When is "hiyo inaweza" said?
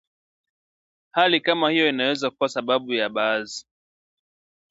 1.69-2.31